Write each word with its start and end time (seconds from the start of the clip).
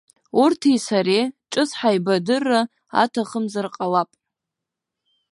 Урҭи 0.41 0.77
сареи 0.85 1.25
ҿыц 1.51 1.69
ҳаибардырра 1.79 2.61
аҭахымзар 3.01 3.67
ҟалап. 3.75 4.09